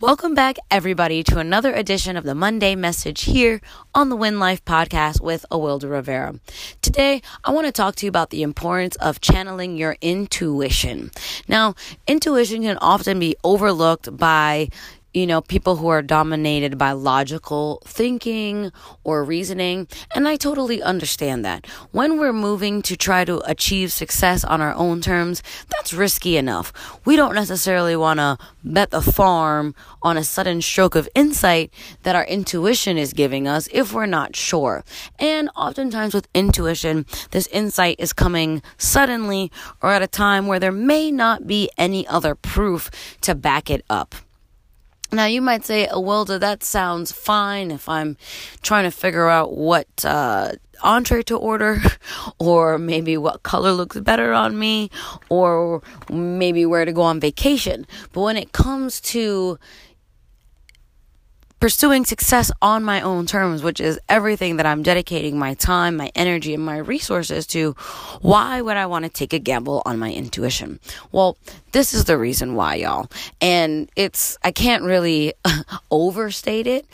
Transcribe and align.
Welcome 0.00 0.32
back, 0.34 0.56
everybody, 0.70 1.22
to 1.24 1.40
another 1.40 1.74
edition 1.74 2.16
of 2.16 2.24
the 2.24 2.34
Monday 2.34 2.74
Message 2.74 3.24
here 3.24 3.60
on 3.94 4.08
the 4.08 4.16
Win 4.16 4.38
Life 4.38 4.64
podcast 4.64 5.20
with 5.20 5.44
Awilda 5.50 5.90
Rivera. 5.90 6.40
Today, 6.80 7.20
I 7.44 7.50
want 7.50 7.66
to 7.66 7.72
talk 7.72 7.96
to 7.96 8.06
you 8.06 8.08
about 8.08 8.30
the 8.30 8.42
importance 8.42 8.96
of 8.96 9.20
channeling 9.20 9.76
your 9.76 9.98
intuition. 10.00 11.10
Now, 11.46 11.74
intuition 12.06 12.62
can 12.62 12.78
often 12.78 13.18
be 13.18 13.36
overlooked 13.44 14.16
by 14.16 14.70
you 15.12 15.26
know, 15.26 15.40
people 15.40 15.76
who 15.76 15.88
are 15.88 16.02
dominated 16.02 16.78
by 16.78 16.92
logical 16.92 17.82
thinking 17.84 18.70
or 19.02 19.24
reasoning. 19.24 19.88
And 20.14 20.28
I 20.28 20.36
totally 20.36 20.82
understand 20.82 21.44
that. 21.44 21.66
When 21.90 22.18
we're 22.18 22.32
moving 22.32 22.80
to 22.82 22.96
try 22.96 23.24
to 23.24 23.40
achieve 23.50 23.92
success 23.92 24.44
on 24.44 24.60
our 24.60 24.74
own 24.74 25.00
terms, 25.00 25.42
that's 25.68 25.92
risky 25.92 26.36
enough. 26.36 26.72
We 27.04 27.16
don't 27.16 27.34
necessarily 27.34 27.96
want 27.96 28.20
to 28.20 28.38
bet 28.62 28.90
the 28.90 29.02
farm 29.02 29.74
on 30.02 30.16
a 30.16 30.24
sudden 30.24 30.62
stroke 30.62 30.94
of 30.94 31.08
insight 31.14 31.72
that 32.04 32.14
our 32.14 32.24
intuition 32.24 32.96
is 32.96 33.12
giving 33.12 33.48
us 33.48 33.68
if 33.72 33.92
we're 33.92 34.06
not 34.06 34.36
sure. 34.36 34.84
And 35.18 35.50
oftentimes 35.56 36.14
with 36.14 36.28
intuition, 36.34 37.06
this 37.32 37.46
insight 37.48 37.96
is 37.98 38.12
coming 38.12 38.62
suddenly 38.78 39.50
or 39.82 39.90
at 39.90 40.02
a 40.02 40.06
time 40.06 40.46
where 40.46 40.60
there 40.60 40.72
may 40.72 41.10
not 41.10 41.46
be 41.46 41.68
any 41.76 42.06
other 42.06 42.34
proof 42.34 42.90
to 43.22 43.34
back 43.34 43.70
it 43.70 43.84
up. 43.90 44.14
Now 45.12 45.24
you 45.24 45.42
might 45.42 45.64
say, 45.64 45.88
oh, 45.88 46.00
Wilda, 46.00 46.38
that 46.38 46.62
sounds 46.62 47.10
fine 47.10 47.70
if 47.70 47.88
I'm 47.88 48.16
trying 48.62 48.84
to 48.84 48.90
figure 48.92 49.28
out 49.28 49.56
what 49.56 49.88
uh, 50.04 50.52
entree 50.82 51.22
to 51.24 51.36
order, 51.36 51.80
or 52.38 52.78
maybe 52.78 53.16
what 53.16 53.42
color 53.42 53.72
looks 53.72 53.98
better 53.98 54.32
on 54.32 54.58
me, 54.58 54.90
or 55.28 55.82
maybe 56.08 56.64
where 56.64 56.84
to 56.84 56.92
go 56.92 57.02
on 57.02 57.18
vacation. 57.18 57.86
But 58.12 58.20
when 58.22 58.36
it 58.36 58.52
comes 58.52 59.00
to 59.12 59.58
pursuing 61.60 62.06
success 62.06 62.50
on 62.62 62.82
my 62.82 63.02
own 63.02 63.26
terms, 63.26 63.62
which 63.62 63.80
is 63.80 64.00
everything 64.08 64.56
that 64.56 64.66
I'm 64.66 64.82
dedicating 64.82 65.38
my 65.38 65.54
time, 65.54 65.96
my 65.96 66.10
energy, 66.14 66.54
and 66.54 66.64
my 66.64 66.78
resources 66.78 67.46
to, 67.48 67.72
why 68.22 68.62
would 68.62 68.78
I 68.78 68.86
want 68.86 69.04
to 69.04 69.10
take 69.10 69.34
a 69.34 69.38
gamble 69.38 69.82
on 69.84 69.98
my 69.98 70.10
intuition? 70.10 70.80
Well, 71.12 71.36
this 71.72 71.92
is 71.92 72.06
the 72.06 72.16
reason 72.16 72.54
why, 72.54 72.76
y'all. 72.76 73.08
And 73.42 73.90
it's, 73.94 74.38
I 74.42 74.52
can't 74.52 74.82
really 74.82 75.34
overstate 75.90 76.66
it. 76.66 76.86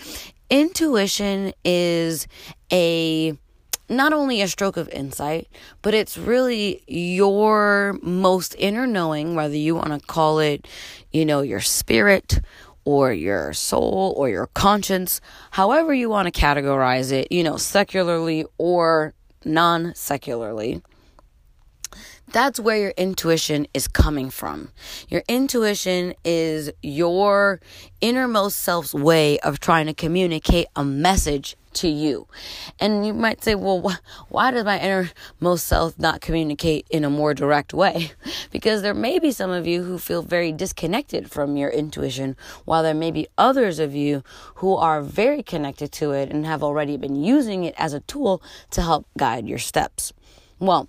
Intuition 0.50 1.52
is 1.64 2.26
a, 2.72 3.36
not 3.88 4.12
only 4.12 4.42
a 4.42 4.48
stroke 4.48 4.76
of 4.76 4.88
insight, 4.88 5.48
but 5.82 5.94
it's 5.94 6.18
really 6.18 6.82
your 6.88 7.98
most 8.02 8.56
inner 8.58 8.86
knowing, 8.86 9.36
whether 9.36 9.56
you 9.56 9.76
want 9.76 9.92
to 9.92 10.04
call 10.06 10.40
it, 10.40 10.66
you 11.12 11.24
know, 11.24 11.40
your 11.40 11.60
spirit 11.60 12.40
or 12.86 13.12
your 13.12 13.52
soul 13.52 14.14
or 14.16 14.30
your 14.30 14.46
conscience, 14.46 15.20
however 15.50 15.92
you 15.92 16.08
want 16.08 16.32
to 16.32 16.40
categorize 16.40 17.12
it, 17.12 17.30
you 17.30 17.42
know, 17.42 17.58
secularly 17.58 18.46
or 18.56 19.12
non 19.44 19.94
secularly. 19.94 20.80
That's 22.32 22.58
where 22.58 22.76
your 22.76 22.92
intuition 22.96 23.66
is 23.72 23.86
coming 23.86 24.30
from. 24.30 24.70
Your 25.08 25.22
intuition 25.28 26.14
is 26.24 26.70
your 26.82 27.60
innermost 28.00 28.58
self's 28.58 28.94
way 28.94 29.38
of 29.40 29.60
trying 29.60 29.86
to 29.86 29.94
communicate 29.94 30.66
a 30.74 30.84
message 30.84 31.56
to 31.76 31.88
you. 31.88 32.26
And 32.80 33.06
you 33.06 33.14
might 33.14 33.42
say, 33.42 33.54
well, 33.54 33.80
wh- 33.88 34.32
why 34.32 34.50
does 34.50 34.64
my 34.64 34.78
innermost 34.80 35.66
self 35.66 35.98
not 35.98 36.20
communicate 36.20 36.86
in 36.90 37.04
a 37.04 37.10
more 37.10 37.34
direct 37.34 37.72
way? 37.72 38.12
because 38.50 38.82
there 38.82 38.94
may 38.94 39.18
be 39.18 39.30
some 39.30 39.50
of 39.50 39.66
you 39.66 39.82
who 39.82 39.98
feel 39.98 40.22
very 40.22 40.52
disconnected 40.52 41.30
from 41.30 41.56
your 41.56 41.70
intuition, 41.70 42.36
while 42.64 42.82
there 42.82 42.94
may 42.94 43.10
be 43.10 43.28
others 43.38 43.78
of 43.78 43.94
you 43.94 44.22
who 44.56 44.74
are 44.74 45.02
very 45.02 45.42
connected 45.42 45.92
to 45.92 46.12
it 46.12 46.30
and 46.30 46.46
have 46.46 46.62
already 46.62 46.96
been 46.96 47.16
using 47.16 47.64
it 47.64 47.74
as 47.78 47.92
a 47.92 48.00
tool 48.00 48.42
to 48.70 48.82
help 48.82 49.06
guide 49.16 49.48
your 49.48 49.58
steps. 49.58 50.12
Well, 50.58 50.88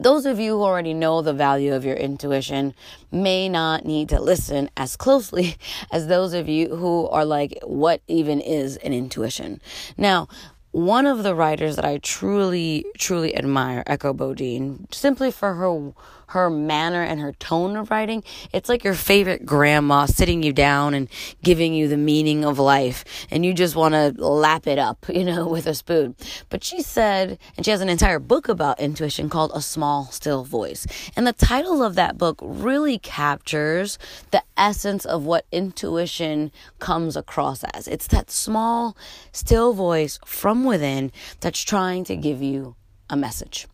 those 0.00 0.24
of 0.24 0.40
you 0.40 0.56
who 0.56 0.62
already 0.62 0.94
know 0.94 1.20
the 1.20 1.34
value 1.34 1.74
of 1.74 1.84
your 1.84 1.94
intuition 1.94 2.74
may 3.12 3.48
not 3.48 3.84
need 3.84 4.08
to 4.08 4.20
listen 4.20 4.70
as 4.76 4.96
closely 4.96 5.56
as 5.92 6.06
those 6.06 6.32
of 6.32 6.48
you 6.48 6.74
who 6.74 7.06
are 7.08 7.24
like, 7.24 7.58
what 7.62 8.00
even 8.08 8.40
is 8.40 8.78
an 8.78 8.94
intuition? 8.94 9.60
Now, 9.98 10.28
one 10.72 11.06
of 11.06 11.22
the 11.22 11.34
writers 11.34 11.76
that 11.76 11.84
I 11.84 11.98
truly, 11.98 12.84
truly 12.96 13.36
admire, 13.36 13.82
Echo 13.86 14.12
Bodine, 14.12 14.86
simply 14.90 15.30
for 15.30 15.54
her 15.54 15.92
her 16.30 16.48
manner 16.48 17.02
and 17.02 17.20
her 17.20 17.32
tone 17.32 17.76
of 17.76 17.90
writing, 17.90 18.22
it's 18.52 18.68
like 18.68 18.84
your 18.84 18.94
favorite 18.94 19.44
grandma 19.44 20.06
sitting 20.06 20.44
you 20.44 20.52
down 20.52 20.94
and 20.94 21.08
giving 21.42 21.74
you 21.74 21.88
the 21.88 21.96
meaning 21.96 22.44
of 22.44 22.58
life, 22.58 23.04
and 23.32 23.44
you 23.44 23.52
just 23.52 23.74
want 23.74 23.94
to 23.94 24.12
lap 24.24 24.66
it 24.68 24.78
up, 24.78 25.06
you 25.12 25.24
know, 25.24 25.48
with 25.48 25.66
a 25.66 25.74
spoon. 25.74 26.14
But 26.48 26.62
she 26.62 26.82
said, 26.82 27.38
and 27.56 27.64
she 27.64 27.72
has 27.72 27.80
an 27.80 27.88
entire 27.88 28.20
book 28.20 28.48
about 28.48 28.78
intuition 28.78 29.28
called 29.28 29.50
A 29.54 29.60
Small 29.60 30.06
Still 30.06 30.44
Voice. 30.44 30.86
And 31.16 31.26
the 31.26 31.32
title 31.32 31.82
of 31.82 31.96
that 31.96 32.16
book 32.16 32.38
really 32.42 32.98
captures 32.98 33.98
the 34.30 34.44
essence 34.56 35.04
of 35.04 35.24
what 35.24 35.46
intuition 35.50 36.52
comes 36.78 37.16
across 37.16 37.64
as. 37.64 37.88
It's 37.88 38.06
that 38.08 38.30
small, 38.30 38.96
still 39.32 39.72
voice 39.72 40.20
from 40.24 40.59
within 40.64 41.12
that's 41.40 41.62
trying 41.62 42.04
to 42.04 42.16
give 42.16 42.42
you 42.42 42.76
a 43.08 43.16
message. 43.16 43.66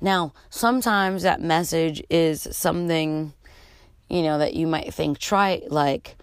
Now, 0.00 0.32
sometimes 0.48 1.22
that 1.22 1.40
message 1.40 2.02
is 2.08 2.48
something, 2.52 3.32
you 4.08 4.22
know, 4.22 4.38
that 4.38 4.54
you 4.54 4.66
might 4.66 4.94
think, 4.94 5.18
try, 5.18 5.62
like, 5.68 6.16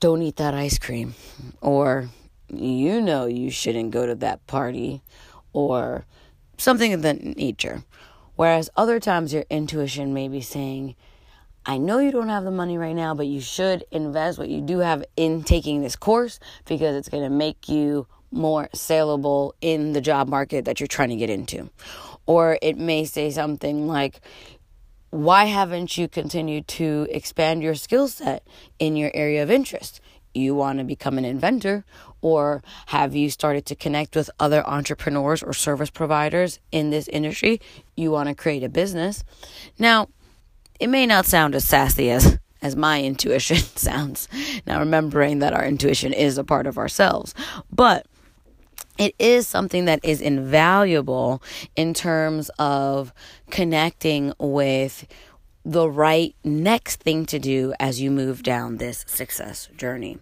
don't 0.00 0.22
eat 0.22 0.36
that 0.36 0.54
ice 0.54 0.78
cream, 0.78 1.14
or 1.60 2.08
you 2.48 3.00
know 3.00 3.26
you 3.26 3.50
shouldn't 3.50 3.92
go 3.92 4.04
to 4.04 4.14
that 4.16 4.46
party, 4.46 5.00
or 5.52 6.04
something 6.58 6.92
of 6.92 7.02
that 7.02 7.22
nature. 7.22 7.84
Whereas 8.36 8.68
other 8.76 8.98
times 8.98 9.32
your 9.32 9.44
intuition 9.48 10.12
may 10.12 10.28
be 10.28 10.40
saying, 10.40 10.96
I 11.64 11.78
know 11.78 11.98
you 11.98 12.10
don't 12.10 12.28
have 12.28 12.44
the 12.44 12.50
money 12.50 12.76
right 12.76 12.96
now, 12.96 13.14
but 13.14 13.26
you 13.26 13.40
should 13.40 13.84
invest 13.92 14.38
what 14.38 14.48
you 14.48 14.60
do 14.60 14.78
have 14.78 15.04
in 15.16 15.44
taking 15.44 15.80
this 15.80 15.94
course 15.94 16.40
because 16.66 16.96
it's 16.96 17.08
going 17.08 17.22
to 17.22 17.30
make 17.30 17.68
you 17.68 18.08
more 18.32 18.68
saleable 18.74 19.54
in 19.60 19.92
the 19.92 20.00
job 20.00 20.28
market 20.28 20.64
that 20.64 20.80
you're 20.80 20.86
trying 20.86 21.10
to 21.10 21.16
get 21.16 21.30
into. 21.30 21.70
Or 22.26 22.58
it 22.62 22.76
may 22.78 23.04
say 23.04 23.30
something 23.30 23.86
like, 23.86 24.20
why 25.10 25.44
haven't 25.44 25.98
you 25.98 26.08
continued 26.08 26.66
to 26.68 27.06
expand 27.10 27.62
your 27.62 27.74
skill 27.74 28.08
set 28.08 28.46
in 28.78 28.96
your 28.96 29.10
area 29.12 29.42
of 29.42 29.50
interest? 29.50 30.00
You 30.34 30.54
want 30.54 30.78
to 30.78 30.84
become 30.84 31.18
an 31.18 31.26
inventor, 31.26 31.84
or 32.22 32.62
have 32.86 33.14
you 33.14 33.28
started 33.28 33.66
to 33.66 33.74
connect 33.74 34.16
with 34.16 34.30
other 34.40 34.66
entrepreneurs 34.66 35.42
or 35.42 35.52
service 35.52 35.90
providers 35.90 36.58
in 36.70 36.88
this 36.88 37.08
industry? 37.08 37.60
You 37.96 38.10
want 38.10 38.30
to 38.30 38.34
create 38.34 38.62
a 38.62 38.70
business. 38.70 39.24
Now, 39.78 40.08
it 40.80 40.86
may 40.86 41.04
not 41.06 41.26
sound 41.26 41.54
as 41.54 41.64
sassy 41.64 42.10
as 42.10 42.38
as 42.62 42.76
my 42.76 43.02
intuition 43.04 43.58
sounds. 43.58 44.28
Now, 44.66 44.78
remembering 44.78 45.40
that 45.40 45.52
our 45.52 45.66
intuition 45.66 46.12
is 46.12 46.38
a 46.38 46.44
part 46.44 46.66
of 46.66 46.78
ourselves, 46.78 47.34
but 47.70 48.06
it 48.98 49.14
is 49.18 49.46
something 49.46 49.86
that 49.86 50.00
is 50.02 50.20
invaluable 50.20 51.42
in 51.76 51.94
terms 51.94 52.50
of 52.58 53.12
connecting 53.50 54.32
with 54.38 55.06
the 55.64 55.88
right 55.88 56.34
next 56.44 57.00
thing 57.00 57.24
to 57.26 57.38
do 57.38 57.72
as 57.78 58.00
you 58.00 58.10
move 58.10 58.42
down 58.42 58.76
this 58.76 59.04
success 59.06 59.68
journey. 59.76 60.18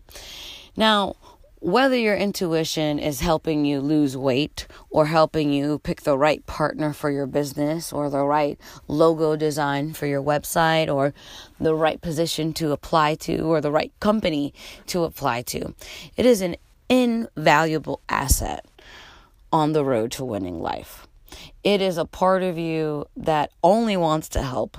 Now, 0.77 1.17
whether 1.61 1.97
your 1.97 2.17
intuition 2.17 2.99
is 2.99 3.21
helping 3.21 3.67
you 3.67 3.81
lose 3.81 4.17
weight 4.17 4.67
or 4.89 5.07
helping 5.07 5.53
you 5.53 5.79
pick 5.81 6.03
the 6.03 6.17
right 6.17 6.45
partner 6.47 6.95
for 6.95 7.11
your 7.11 7.27
business 7.27 7.93
or 7.93 8.09
the 8.09 8.25
right 8.25 8.59
logo 8.89 9.37
design 9.37 9.93
for 9.93 10.07
your 10.07 10.23
website 10.23 10.93
or 10.93 11.13
the 11.61 11.75
right 11.75 12.01
position 12.01 12.55
to 12.55 12.73
apply 12.73 13.15
to 13.15 13.41
or 13.43 13.61
the 13.61 13.71
right 13.71 13.93
company 14.01 14.55
to 14.87 15.05
apply 15.05 15.43
to, 15.43 15.75
it 16.17 16.25
is 16.25 16.41
an 16.41 16.57
invaluable 16.91 18.03
asset 18.09 18.67
on 19.53 19.73
the 19.73 19.85
road 19.85 20.11
to 20.13 20.25
winning 20.25 20.61
life. 20.61 21.07
It 21.63 21.81
is 21.81 21.97
a 21.97 22.05
part 22.05 22.43
of 22.43 22.59
you 22.59 23.07
that 23.17 23.53
only 23.63 23.97
wants 23.97 24.29
to 24.31 24.43
help, 24.43 24.77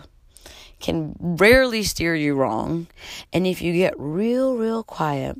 can 0.79 1.15
rarely 1.19 1.83
steer 1.83 2.13
you 2.13 2.35
wrong, 2.35 2.87
and 3.31 3.47
if 3.47 3.61
you 3.61 3.71
get 3.73 3.93
real, 3.97 4.57
real 4.57 4.83
quiet 4.83 5.37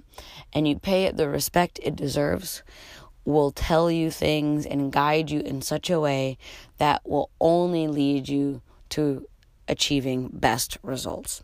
and 0.53 0.67
you 0.67 0.79
pay 0.79 1.05
it 1.05 1.17
the 1.17 1.27
respect 1.27 1.79
it 1.83 1.95
deserves, 1.95 2.63
will 3.25 3.51
tell 3.51 3.91
you 3.91 4.09
things 4.09 4.65
and 4.65 4.91
guide 4.91 5.29
you 5.29 5.41
in 5.41 5.61
such 5.61 5.89
a 5.89 5.99
way 5.99 6.37
that 6.77 7.07
will 7.07 7.29
only 7.39 7.87
lead 7.87 8.29
you 8.29 8.61
to 8.89 9.25
achieving 9.67 10.29
best 10.31 10.77
results. 10.83 11.43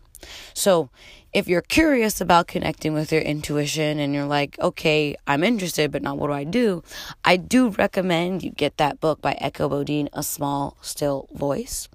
So, 0.54 0.90
if 1.34 1.48
you're 1.48 1.62
curious 1.62 2.20
about 2.22 2.48
connecting 2.48 2.94
with 2.94 3.12
your 3.12 3.22
intuition 3.22 4.00
and 4.00 4.14
you're 4.14 4.26
like, 4.26 4.58
okay, 4.60 5.16
I'm 5.28 5.44
interested, 5.44 5.92
but 5.92 6.02
not 6.02 6.18
what 6.18 6.28
do 6.28 6.34
I 6.34 6.44
do? 6.46 6.84
I 7.24 7.38
do 7.38 7.70
recommend 7.70 8.44
you 8.44 8.52
get 8.52 8.78
that 8.78 9.00
book 9.00 9.22
by 9.22 9.34
Echo 9.34 9.70
Bodine, 9.70 10.10
A 10.14 10.24
Small 10.24 10.78
Still 10.82 11.28
Voice. 11.34 11.90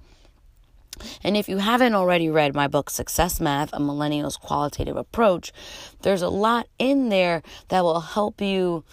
And 1.23 1.35
if 1.35 1.49
you 1.49 1.57
haven't 1.57 1.95
already 1.95 2.29
read 2.29 2.53
my 2.53 2.67
book, 2.67 2.89
Success 2.89 3.41
Math, 3.41 3.71
A 3.73 3.79
Millennial's 3.79 4.37
Qualitative 4.37 4.95
Approach, 4.95 5.51
there's 6.03 6.21
a 6.21 6.29
lot 6.29 6.67
in 6.77 7.09
there 7.09 7.41
that 7.69 7.83
will 7.83 8.01
help 8.01 8.39
you 8.39 8.83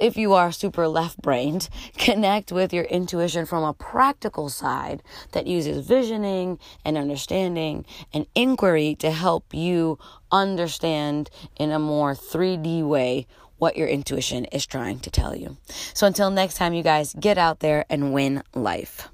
if 0.00 0.16
you 0.16 0.32
are 0.32 0.50
super 0.50 0.88
left 0.88 1.20
brained, 1.20 1.68
connect 1.96 2.50
with 2.50 2.72
your 2.72 2.84
intuition 2.84 3.46
from 3.46 3.62
a 3.62 3.74
practical 3.74 4.48
side 4.48 5.02
that 5.32 5.46
uses 5.46 5.86
visioning 5.86 6.58
and 6.84 6.96
understanding 6.96 7.84
and 8.12 8.26
inquiry 8.34 8.94
to 8.96 9.10
help 9.10 9.52
you 9.52 9.98
understand 10.32 11.30
in 11.56 11.70
a 11.70 11.78
more 11.78 12.14
3D 12.14 12.82
way 12.82 13.26
what 13.58 13.76
your 13.76 13.88
intuition 13.88 14.46
is 14.46 14.66
trying 14.66 14.98
to 15.00 15.10
tell 15.10 15.36
you. 15.36 15.56
So 15.92 16.06
until 16.06 16.30
next 16.30 16.56
time, 16.56 16.72
you 16.72 16.82
guys 16.82 17.14
get 17.20 17.36
out 17.36 17.60
there 17.60 17.84
and 17.90 18.14
win 18.14 18.42
life. 18.54 19.10